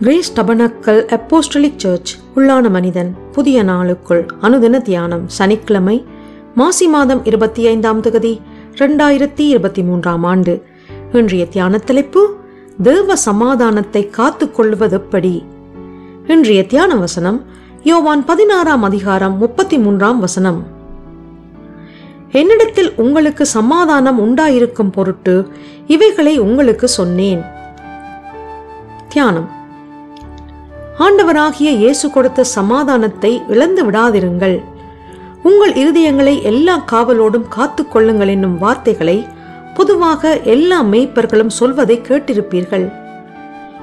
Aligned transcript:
Grace 0.00 0.34
tabernacle 0.36 1.00
apostolic 1.06 1.76
search 1.76 2.18
உள்ளான 2.36 2.70
மனிதன் 2.70 3.16
புதிய 3.32 3.64
நாளுக்குள் 3.64 4.26
அனுதின 4.42 4.82
தியானம் 4.82 5.28
சனிக்கிழமை 5.28 6.04
மாசி 6.54 6.88
மாதம் 6.88 7.24
இருபத்தி 7.24 7.66
ஐந்தாம் 7.66 8.00
தகுதி 8.00 8.40
ரெண்டாயிரத்தி 8.74 9.40
இருபத்தி 9.40 9.82
மூன்றாம் 9.82 10.24
ஆண்டு. 10.24 10.62
இன்றைய 11.12 11.46
தியான 11.46 11.78
தலைப்பு 11.78 12.36
தேவ 12.82 13.16
சமாதானத்தை 13.16 14.10
காத்து 14.10 14.50
கொள்வது 14.50 14.96
எப்படி? 14.96 15.44
இன்றைய 16.26 16.66
தியான 16.66 16.96
வசனம் 16.96 17.44
யோவான் 17.82 18.24
பதினாறாம் 18.24 18.82
அதிகாரம் 18.82 19.38
முப்பத்தி 19.38 19.78
மூன்றாம் 19.78 20.20
வசனம். 20.20 20.66
என்னிடத்தில் 22.30 22.92
உங்களுக்கு 22.96 23.46
சமாதானம் 23.46 24.20
உண்டாயிருக்கும் 24.20 24.92
பொருட்டு 24.92 25.48
இவைகளை 25.86 26.38
உங்களுக்கு 26.38 26.88
சொன்னேன். 26.88 27.42
தியானம். 29.08 29.58
ஆண்டவராகிய 31.04 31.70
இயேசு 31.82 32.06
கொடுத்த 32.10 32.44
சமாதானத்தை 32.44 33.30
இழந்து 33.52 33.82
விடாதிருங்கள். 33.86 34.56
உங்கள் 35.42 35.72
இருதயங்களை 35.82 36.34
எல்லா 36.50 36.74
காவலோடும் 36.92 37.46
காத்து 37.48 37.82
கொள்ளுங்கள் 37.88 38.32
என்னும் 38.34 38.56
வார்த்தைகளை 38.58 39.26
பொதுவாக 39.76 40.32
எல்லா 40.54 40.78
மெய்ப்பர்களும் 40.92 41.52
சொல்வதை 41.58 41.96
கேட்டிருப்பீர்கள். 42.08 42.86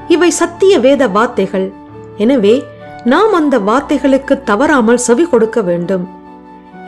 இவை 0.08 0.30
சத்திய 0.30 0.74
வேத 0.80 1.08
வார்த்தைகள். 1.08 1.68
எனவே 2.18 2.56
நாம் 3.14 3.34
அந்த 3.34 3.56
வார்த்தைகளுக்கு 3.70 4.44
தவறாமல் 4.44 5.04
செவி 5.08 5.26
கொடுக்க 5.34 5.62
வேண்டும். 5.62 6.06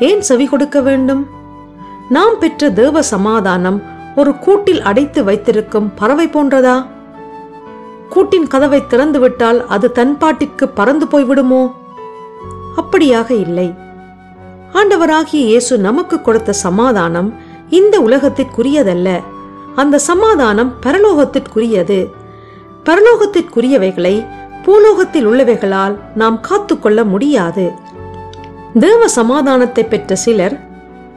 ஏன் 0.09 0.21
செவி 0.29 0.45
கொடுக்க 0.45 0.79
வேண்டும்? 0.81 1.23
நாம் 2.09 2.37
பெற்ற 2.39 2.69
தேவ 2.69 3.01
சமாதானம் 3.13 3.81
ஒரு 4.15 4.31
கூட்டில் 4.45 4.81
அடைத்து 4.81 5.19
வைத்திருக்கும் 5.23 5.91
பறவை 5.99 6.27
போன்றதா? 6.27 6.77
கூட்டின் 8.09 8.47
கதவை 8.47 8.83
திறந்துவிட்டால் 8.89 9.65
அது 9.67 9.91
தன் 9.91 10.17
பாட்டிற்கு 10.21 10.65
பறந்து 10.73 11.05
போய்விடுமோ? 11.05 11.71
அப்படியாக 12.77 13.29
இல்லை. 13.31 13.73
ஆண்டவராகிய 14.73 15.41
இயேசு 15.47 15.77
நமக்கு 15.77 16.21
கொடுத்த 16.21 16.53
சமாதானம் 16.53 17.33
இந்த 17.69 17.99
உலகத்திற்குரியதல்ல. 17.99 19.19
அந்த 19.75 19.99
சமாதானம் 19.99 20.73
பரலோகத்திற்குரியது. 20.85 21.99
பரலோகத்திற்குரியவைகளை 22.85 24.25
பூலோகத்தில் 24.63 25.27
உள்ளவைகளால் 25.27 25.95
நாம் 26.15 26.39
காத்துக்கொள்ள 26.39 27.03
முடியாது. 27.03 27.71
தேவ 28.79 29.07
சமாதானத்தை 29.07 29.83
பெற்ற 29.83 30.15
சிலர் 30.15 30.59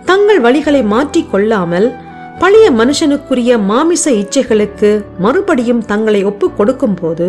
தங்கள் 0.05 0.41
வழிகளை 0.41 0.85
மாற்றிக் 0.85 1.31
கொள்ளாமல் 1.31 1.97
பழைய 2.43 2.71
மனுஷனுக்குரிய 2.71 3.53
மாமிச 3.63 4.11
இச்சைகளுக்கு 4.11 4.89
மறுபடியும் 5.19 5.83
தங்களை 5.85 6.25
ஒப்பு 6.25 6.47
கொடுக்கும் 6.53 6.95
போது 6.95 7.27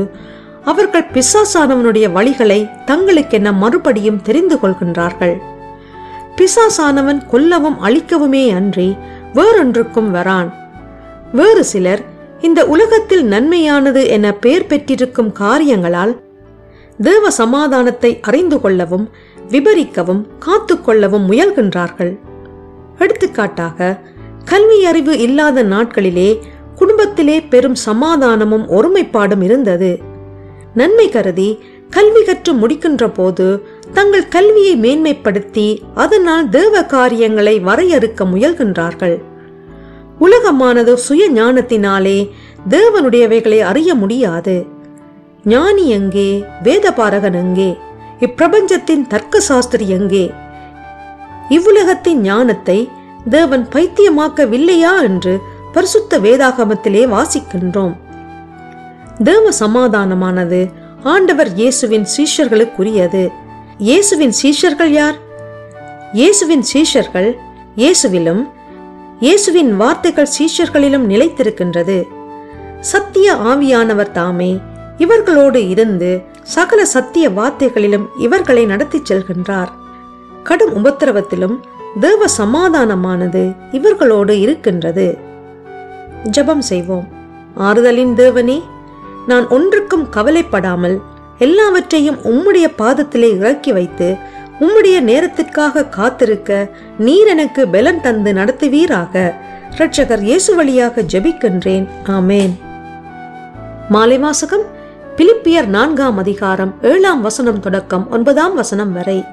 அவர்கள் 0.63 1.09
பிசாசானவனுடைய 1.15 2.05
வழிகளை 2.15 2.57
தங்களுக்கென 2.85 3.51
மறுபடியும் 3.53 4.21
தெரிந்து 4.21 4.55
கொள்கின்றார்கள். 4.55 5.35
பிசாசானவன் 6.37 7.19
கொல்லவும் 7.31 7.77
அழிக்கவுமே 7.83 8.43
அன்றி 8.55 8.95
வேறொன்றுக்கும் 9.33 10.09
வரான். 10.15 10.49
வேறு 11.33 11.63
சிலர் 11.63 12.01
இந்த 12.41 12.65
உலகத்தில் 12.65 13.25
நன்மையானது 13.25 14.07
என 14.07 14.33
பெயர் 14.33 14.67
பெற்றிருக்கும் 14.67 15.31
காரியங்களால் 15.31 16.15
தேவ 16.97 17.31
சமாதானத்தை 17.31 18.19
அறிந்து 18.21 18.61
கொள்ளவும் 18.61 19.09
விபரிக்கவும் 19.49 20.25
காத்துக்கொள்ளவும் 20.45 21.27
முயல்கின்றார்கள். 21.29 22.13
எடுத்துக்காட்டாக 22.97 23.99
கல்வி 24.45 24.85
அறிவு 24.85 25.17
இல்லாத 25.17 25.63
நாட்களிலே 25.63 26.39
குடும்பத்திலே 26.75 27.41
பெரும் 27.41 27.75
சமாதானமும் 27.75 28.69
ஒருமைப்பாடும் 28.69 29.43
இருந்தது. 29.43 29.99
நன்மை 30.73 31.09
கருதி 31.09 31.59
கல்வி 31.89 32.23
கற்று 32.23 32.53
முடிக்கின்ற 32.53 33.07
போது 33.13 33.65
தங்கள் 33.93 34.27
கல்வியை 34.27 34.75
மேன்மைப்படுத்தி 34.79 35.81
அதனால் 35.93 36.49
தேவ 36.49 36.83
காரியங்களை 36.83 37.59
வரையறுக்க 37.59 38.25
முயல்கின்றார்கள். 38.25 39.21
உலகமானது 40.19 40.93
சுய 40.93 41.29
ஞானத்தினாலே 41.29 42.29
தேவனுடையவைகளை 42.69 43.59
அறிய 43.59 43.95
முடியாது. 43.95 44.65
ஞானி 45.45 45.89
எங்கே? 45.89 46.43
வேதபாரகன் 46.63 47.33
எங்கே? 47.33 47.77
இப்பிரபஞ்சத்தின் 48.19 49.07
தர்க்க 49.07 49.39
சாஸ்திரி 49.39 49.89
எங்கே? 49.89 50.31
இவ்வுலகத்தின் 51.49 52.19
ஞானத்தை 52.21 52.89
தேவன் 53.29 53.67
பைத்தியமாக்கவில்லையா 53.71 55.01
என்று 55.01 55.39
பரிசுத்த 55.73 56.19
வேதாகமத்திலே 56.19 57.03
வாசிக்கின்றோம். 57.07 57.95
தேவ 59.23 59.49
சமாதானமானது 59.59 60.71
ஆண்டவர் 61.03 61.53
இயேசுவின் 61.53 62.07
சீஷர்களுக்குரியது. 62.17 63.31
இயேசுவின் 63.77 64.33
சீஷர்கள் 64.43 64.87
யார்? 64.87 65.15
இயேசுவின் 66.13 66.63
சீஷர்கள் 66.73 67.37
இயேசுவிலும் 67.75 68.47
இயேசுவின் 69.19 69.75
வார்த்தைகள் 69.75 70.27
சீஷர்களிலும் 70.39 71.09
நிலைத்திருக்கின்றது. 71.09 72.07
சத்திய 72.79 73.33
ஆவியானவர் 73.33 74.11
தாமே 74.11 74.59
இவர்களோடு 74.97 75.69
இருந்து 75.69 76.21
சகல 76.41 76.85
சத்திய 76.85 77.29
வார்த்தைகளிலும் 77.29 78.05
இவர்களை 78.17 78.65
நடத்திச் 78.65 79.13
செல்கின்றார். 79.13 79.69
கடும் 80.43 80.73
உபத்திரவத்திலும் 80.75 81.59
தேவ 81.99 82.25
சமாதானமானது 82.37 83.55
இவர்களோடு 83.71 84.29
இருக்கின்றது. 84.29 85.17
ஜெபம் 86.23 86.59
செய்வோம். 86.59 87.07
ஆறுதலின் 87.59 88.15
தேவனே 88.15 88.61
நான் 89.27 89.47
ஒன்றுக்கும் 89.47 90.09
கவலைப்படாமல் 90.09 91.01
எல்லாவற்றையும் 91.37 92.17
உம்முடைய 92.23 92.65
பாதத்திலே 92.77 93.37
இறக்கி 93.37 93.71
வைத்து 93.71 94.15
உம்முடைய 94.59 94.99
நேரத்திற்காக 94.99 95.85
காத்திருக்க 95.85 96.69
நீர் 96.97 97.27
எனக்கு 97.27 97.67
பலன் 97.67 98.01
தந்து 98.01 98.33
நடத்துவீராக. 98.33 99.33
இரட்சகர் 99.77 100.21
இயேசு 100.21 100.55
வழியாக 100.55 101.01
ஜெபிக்கின்றேன். 101.01 101.87
ஆமேன். 102.05 102.51
மாலை 103.89 104.17
வாசகம் 104.17 104.63
பிலிப்பியர் 105.17 105.65
நான்காம் 105.65 106.17
அதிகாரம் 106.17 106.75
ஏழாம் 106.81 107.21
வசனம் 107.21 107.59
தொடக்கம் 107.59 108.11
ஒன்பதாம் 108.11 108.55
வசனம் 108.55 108.93
வரை. 108.93 109.23